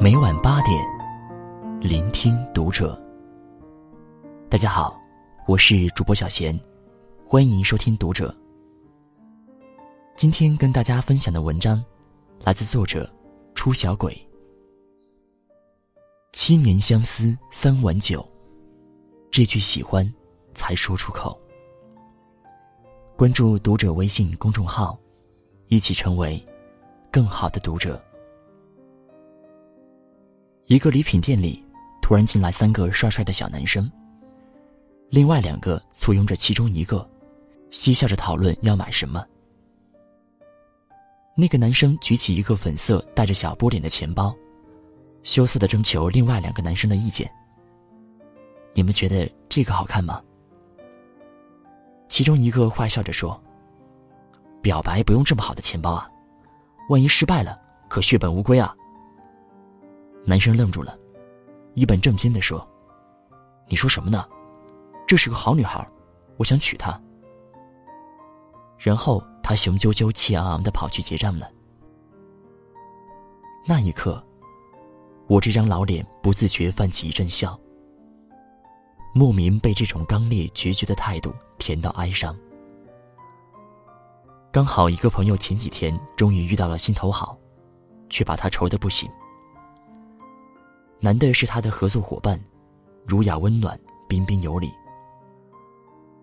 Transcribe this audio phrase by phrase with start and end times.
[0.00, 0.80] 每晚八点，
[1.80, 2.96] 聆听读者。
[4.48, 4.96] 大家好，
[5.44, 6.56] 我是主播小贤，
[7.26, 8.32] 欢迎收听读者。
[10.14, 11.84] 今天跟大家分享的文章，
[12.44, 13.10] 来自作者
[13.56, 14.16] 出小鬼。
[16.32, 18.24] 七年相思三碗酒，
[19.32, 20.08] 这句喜欢
[20.54, 21.36] 才说出口。
[23.16, 24.96] 关注读者微信公众号，
[25.66, 26.40] 一起成为
[27.10, 28.00] 更好的读者。
[30.68, 31.64] 一个礼品店里，
[32.02, 33.90] 突然进来三个帅帅的小男生。
[35.08, 37.08] 另外两个簇拥着其中一个，
[37.70, 39.24] 嬉笑着讨论要买什么。
[41.34, 44.36] 那个男生举起一个粉色带着小波点的钱包，
[45.22, 47.30] 羞涩的征求另外两个男生的意见。
[48.74, 50.22] 你们觉得这个好看吗？
[52.10, 53.42] 其中一个坏笑着说
[54.60, 56.06] ：“表白不用这么好的钱包啊，
[56.90, 57.56] 万一失败了，
[57.88, 58.70] 可血本无归啊。”
[60.28, 60.94] 男生愣住了，
[61.72, 62.62] 一本正经的说
[63.66, 64.28] ：“你说什么呢？
[65.06, 65.88] 这是个好女孩，
[66.36, 67.00] 我想娶她。”
[68.76, 71.50] 然后他雄赳赳、气昂昂的跑去结账了。
[73.64, 74.22] 那一刻，
[75.28, 77.58] 我这张老脸不自觉泛起一阵笑，
[79.14, 82.36] 莫名被这种刚烈决绝的态度甜到哀伤。
[84.52, 87.38] 刚好一个朋友前几天终于遇到了心头好，
[88.10, 89.10] 却把他愁得不行。
[91.00, 92.40] 男的是他的合作伙伴，
[93.06, 94.72] 儒雅温暖，彬彬有礼。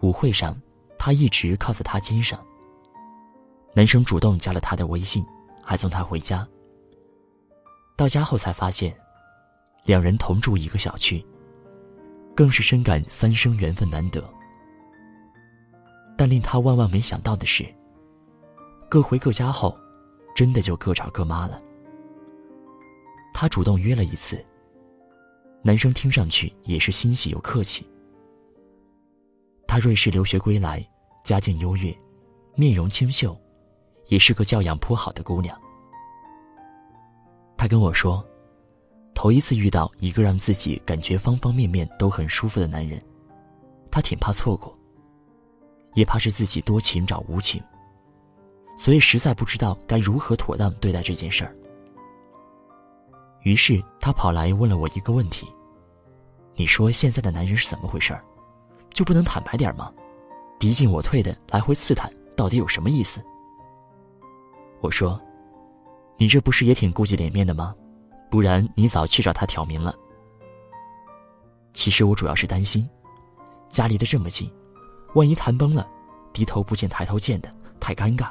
[0.00, 0.60] 舞会上，
[0.98, 2.38] 他一直靠在他肩上。
[3.74, 5.24] 男生主动加了他的微信，
[5.62, 6.46] 还送他回家。
[7.96, 8.92] 到家后才发现，
[9.84, 11.24] 两人同住一个小区，
[12.34, 14.22] 更是深感三生缘分难得。
[16.18, 17.64] 但令他万万没想到的是，
[18.88, 19.78] 各回各家后，
[20.34, 21.62] 真的就各找各妈了。
[23.32, 24.44] 他主动约了一次。
[25.66, 27.84] 男生听上去也是欣喜又客气。
[29.66, 30.88] 他瑞士留学归来，
[31.24, 31.92] 家境优越，
[32.54, 33.36] 面容清秀，
[34.06, 35.60] 也是个教养颇好的姑娘。
[37.56, 38.24] 他跟我说，
[39.12, 43.02] 头一次遇到一个让自己感觉方方面面都很舒服的男人，
[43.90, 44.72] 他挺怕错过，
[45.94, 47.60] 也怕是自己多情找无情，
[48.78, 51.52] 所以实在不知道该如何妥当对待这件事儿。
[53.46, 55.46] 于是他跑来问了我一个问题。
[56.56, 58.20] 你说现在的男人是怎么回事儿？
[58.92, 59.92] 就不能坦白点吗？
[60.58, 63.24] 敌进我退的来回刺探，到底有什么意思？
[64.80, 65.20] 我说，
[66.16, 67.72] 你这不是也挺顾及脸面的吗？
[68.32, 69.94] 不然你早去找他挑明了。
[71.72, 72.84] 其实我主要是担心，
[73.68, 74.52] 家离得这么近，
[75.14, 75.88] 万一谈崩了，
[76.32, 78.26] 低头不见抬头见的，太尴尬。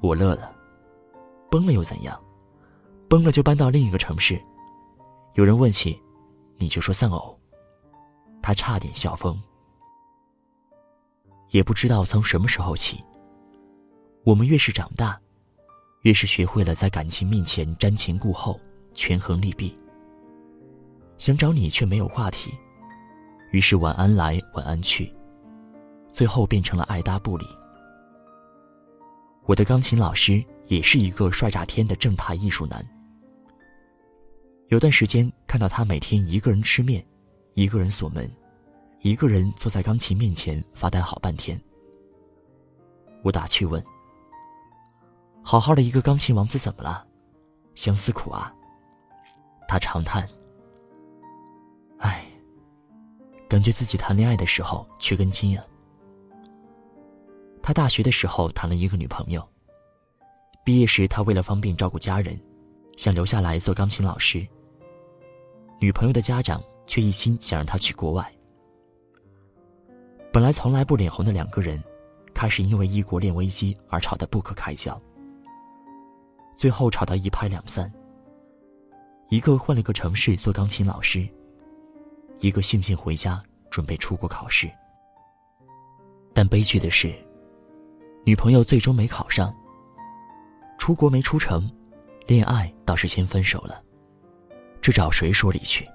[0.00, 0.54] 我乐了，
[1.50, 2.16] 崩了又怎样？
[3.10, 4.40] 崩了就搬到另一个城市。
[5.34, 6.00] 有人问起。
[6.62, 7.34] 你就说丧偶，
[8.42, 9.42] 他差点笑疯。
[11.52, 13.00] 也不知道从什么时候起，
[14.24, 15.18] 我们越是长大，
[16.02, 18.60] 越是学会了在感情面前瞻前顾后、
[18.92, 19.74] 权衡利弊。
[21.16, 22.52] 想找你却没有话题，
[23.52, 25.10] 于是晚安来晚安去，
[26.12, 27.46] 最后变成了爱搭不理。
[29.46, 32.86] 我的钢琴老师也是一个帅炸天的正派艺术男。
[34.70, 37.04] 有段时间看到他每天一个人吃面，
[37.54, 38.30] 一个人锁门，
[39.00, 41.60] 一个人坐在钢琴面前发呆好半天。
[43.24, 43.84] 我打趣问
[45.42, 47.04] ：“好好的一个钢琴王子怎么了？
[47.74, 48.54] 相思苦啊？”
[49.66, 50.28] 他长叹
[51.98, 52.24] ：“唉，
[53.48, 55.64] 感觉自己谈恋爱的时候缺根筋啊。”
[57.60, 59.44] 他大学的时候谈了一个女朋友，
[60.64, 62.40] 毕业时他为了方便照顾家人，
[62.96, 64.46] 想留下来做钢琴老师。
[65.80, 68.30] 女朋友的家长却一心想让他去国外。
[70.30, 71.82] 本来从来不脸红的两个人，
[72.34, 75.00] 开始因为异国恋危机而吵得不可开交。
[76.58, 77.90] 最后吵到一拍两散。
[79.30, 81.26] 一个换了个城市做钢琴老师，
[82.40, 84.70] 一个悻悻回家准备出国考试。
[86.34, 87.14] 但悲剧的是，
[88.24, 89.54] 女朋友最终没考上。
[90.78, 91.70] 出国没出成，
[92.26, 93.82] 恋爱倒是先分手了。
[94.82, 95.86] 这找谁说理去？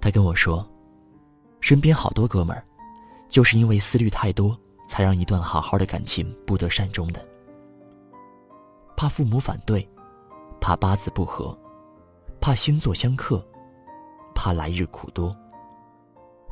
[0.00, 0.68] 他跟我说，
[1.60, 2.62] 身边好多哥们儿，
[3.28, 4.56] 就是因为思虑太多，
[4.88, 7.26] 才让一段好好的感情不得善终的。
[8.94, 9.88] 怕父母反对，
[10.60, 11.58] 怕八字不合，
[12.40, 13.42] 怕星座相克，
[14.34, 15.34] 怕来日苦多，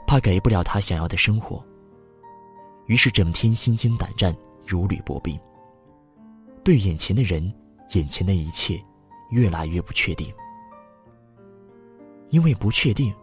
[0.07, 1.63] 怕给不了他想要的生活。
[2.87, 4.35] 于是整天心惊胆战，
[4.67, 5.39] 如履薄冰。
[6.65, 7.53] 对眼前的人，
[7.93, 8.83] 眼前的一切。
[9.31, 10.33] 越来越不确定。
[12.31, 13.15] 因为不确定，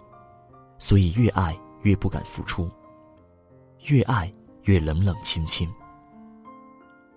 [0.77, 2.69] 所以越爱越不敢付出，
[3.87, 4.33] 越爱
[4.63, 5.69] 越冷冷清清，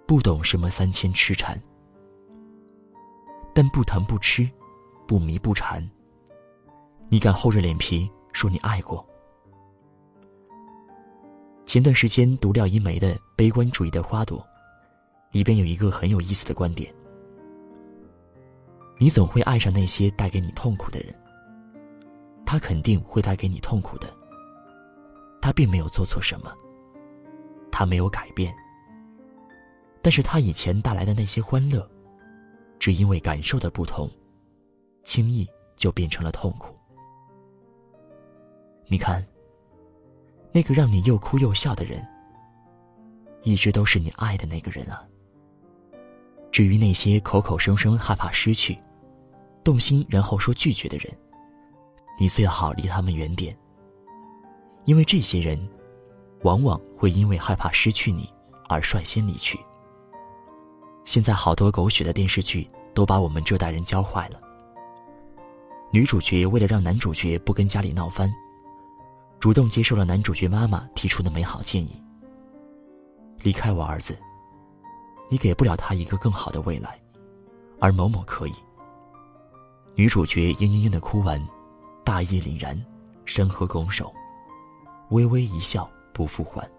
[0.07, 1.61] 不懂什么三千痴缠。
[3.55, 4.49] 但不疼不吃，
[5.07, 5.83] 不迷不缠。
[7.09, 9.07] 你敢厚着脸皮说你爱过？
[11.65, 14.39] 前段时间读廖一梅的《悲观主义的花朵》，
[15.31, 16.93] 里边有一个很有意思的观点：
[18.99, 21.15] 你总会爱上那些带给你痛苦的人。
[22.47, 24.09] 他肯定会带给你痛苦的。
[25.43, 26.51] 他并没有做错什么。
[27.71, 28.55] 他没有改变。
[30.01, 31.87] 但是他以前带来的那些欢乐。
[32.79, 34.09] 只因为感受的不同，
[35.03, 36.77] 轻易就变成了痛苦。
[38.87, 39.27] 你看，
[40.53, 42.07] 那个让你又哭又笑的人，
[43.43, 45.03] 一直都是你爱的那个人啊。
[46.53, 48.79] 至于那些口口声声害怕失去、
[49.65, 51.11] 动心然后说拒绝的人，
[52.19, 53.57] 你最好离他们远点。
[54.85, 55.59] 因为这些人，
[56.43, 58.33] 往往会因为害怕失去你
[58.69, 59.59] 而率先离去。
[61.05, 64.41] 现在好多狗血的电视剧都把我们这代人教坏了。
[65.93, 68.33] 女主角为了让男主角不跟家里闹翻，
[69.39, 72.01] 主动接受了男主角妈妈提出的美好建议：
[73.43, 74.19] 离开我儿子，
[75.31, 76.99] 你给不了他一个更好的未来，
[77.81, 78.55] 而某某可以。
[79.95, 81.41] 女主角嘤嘤嘤的哭完，
[82.07, 82.81] 大义凛然，
[83.25, 84.15] 山河拱手，
[85.11, 86.71] 微微一笑，不复还。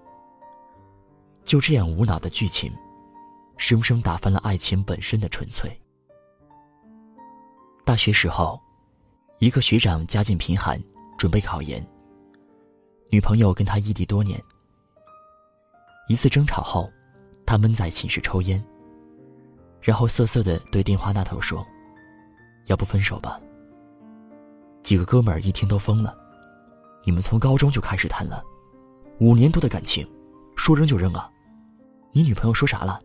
[1.44, 2.72] 就这样无脑的剧情。
[3.58, 5.70] 生生打翻了爱情本身的纯粹。
[7.84, 8.58] 大学时候，
[9.40, 10.82] 一个学长家境贫寒，
[11.18, 11.86] 准备考研。
[13.10, 14.42] 女朋友跟他异地多年。
[16.08, 16.90] 一次争吵后，
[17.46, 18.64] 他闷在寝室抽烟，
[19.82, 21.66] 然后涩涩的对电话那头说
[22.68, 23.42] ：“要不分手吧。”
[24.88, 26.18] 几个哥们儿一听都疯了
[27.04, 28.42] ：“你们从高中就开始谈了，
[29.20, 30.10] 五年多的感情，
[30.56, 31.30] 说扔就扔啊？
[32.14, 33.02] 你女朋友说啥了？”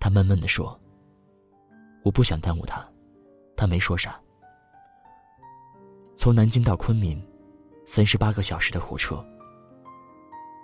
[0.00, 0.76] 他闷闷地说
[2.02, 2.84] ：“我不想耽误他。”
[3.56, 4.20] 他没说啥。
[6.16, 7.24] 从南京到昆明，
[7.86, 9.24] 三十八个小时的火车。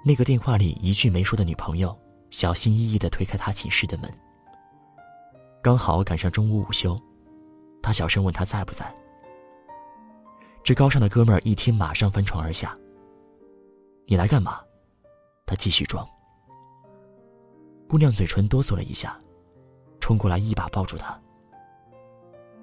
[0.04, 1.96] 那个电话里一句没说的女朋友，
[2.30, 4.12] 小心翼翼地推开他寝室的门。
[5.62, 7.00] 刚好赶上中午午休，
[7.80, 8.92] 他小声问他在不在。
[10.64, 12.76] 这高尚的哥们儿一听，马上翻床而下。
[14.06, 14.60] 你来干嘛？
[15.44, 16.06] 他继续装。
[17.88, 19.18] 姑娘嘴唇哆嗦了一下。
[19.98, 21.20] 冲过来，一把抱住他。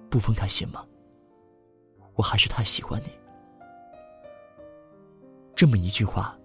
[0.10, 0.86] 不分开行吗？
[2.16, 3.10] 我还是太喜欢你。
[5.56, 6.38] 这么一句话，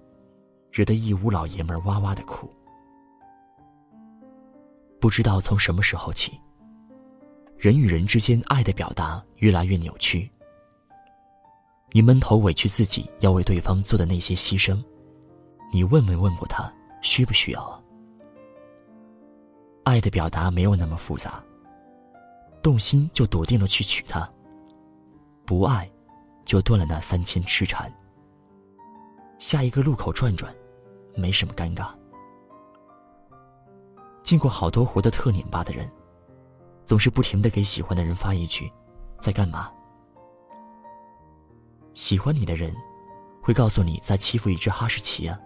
[0.73, 2.49] 惹得一屋老爷们儿哇哇的哭。
[5.01, 6.41] 不知道从什么时候起，
[7.57, 10.31] 人与人之间爱的表达越来越扭曲。
[11.97, 14.83] 你闷头委屈自己要为对方做的那些牺牲，
[15.73, 16.69] 你问没问过他
[17.03, 17.81] 需不需要啊？
[19.85, 21.41] 爱的表达没有那么复杂。
[22.61, 24.29] 动心就笃定了去娶她，
[25.47, 25.89] 不爱，
[26.45, 27.89] 就断了那三千痴缠。
[29.39, 30.53] 下一个路口转转，
[31.15, 31.91] 没什么尴尬。
[34.25, 35.89] 见过好多活得特拧巴的人，
[36.87, 38.69] 总是不停的给喜欢的人发一句
[39.23, 39.71] ：“在干嘛？”
[41.95, 42.75] 喜欢你的人，
[43.41, 45.39] 会告诉你在欺负一只哈士奇啊，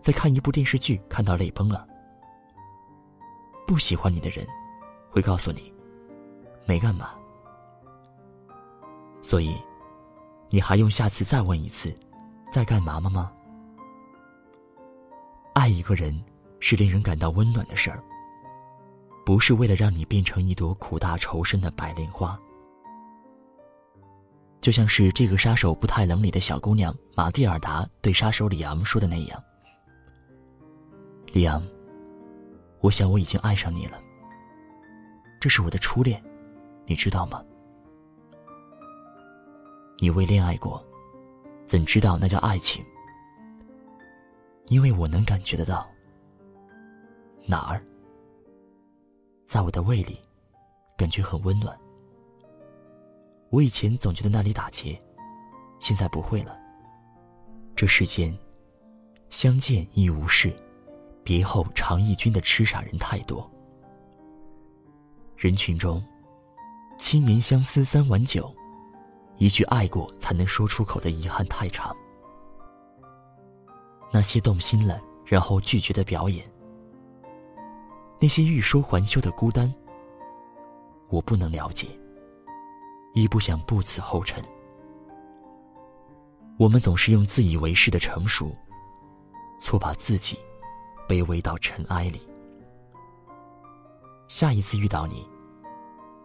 [0.00, 1.86] 在看一部电视剧看到泪崩了。
[3.66, 4.46] 不喜欢你的人，
[5.10, 5.72] 会告诉你，
[6.66, 7.10] 没干嘛。
[9.20, 9.54] 所以，
[10.48, 11.94] 你还用下次再问一次，
[12.50, 13.10] 在干嘛吗？
[13.10, 13.32] 吗？
[15.52, 16.18] 爱一个人
[16.60, 18.02] 是令人感到温暖的事儿，
[19.24, 22.40] 不是为了让你变成一朵苦大仇深的白莲花。
[24.62, 29.44] 就像是这个杀手不太冷里的小姑娘玛蒂尔达对杀手里昂说的那样
[31.34, 31.60] ：“里昂。”
[32.80, 34.00] 我想我已经爱上你了。
[35.40, 36.22] 这是我的初恋，
[36.86, 37.42] 你知道吗？
[39.98, 40.84] 你未恋爱过，
[41.66, 42.84] 怎知道那叫爱情？
[44.68, 45.88] 因为我能感觉得到。
[47.46, 47.84] 哪儿？
[49.44, 50.18] 在我的胃里，
[50.96, 51.76] 感觉很温暖。
[53.52, 54.98] 我以前总觉得那里打结，
[55.78, 56.56] 现在不会了。
[57.76, 58.34] 这世间，
[59.28, 60.50] 相见亦无事。
[61.22, 63.48] 别后常忆君的痴傻人太多，
[65.36, 66.02] 人群中，
[66.96, 68.50] 七年相思三碗酒，
[69.36, 71.94] 一句爱过才能说出口的遗憾太长。
[74.10, 76.44] 那些动心了然后拒绝的表演，
[78.18, 79.72] 那些欲说还休的孤单，
[81.10, 81.86] 我不能了解，
[83.12, 84.42] 亦不想步此后尘。
[86.58, 88.54] 我们总是用自以为是的成熟，
[89.60, 90.38] 错把自己
[91.08, 92.20] 卑微到尘埃里。
[94.28, 95.26] 下一次遇到你，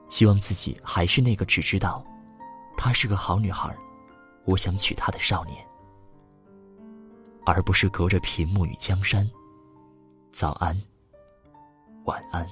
[0.10, 2.06] 希望自己还是那个只知道
[2.78, 3.76] 她是个好女孩，
[4.46, 5.66] 我想娶她的少年，
[7.46, 9.30] 而不是隔着屏幕与江山。
[10.32, 10.80] 早安，
[12.06, 12.48] 晚安。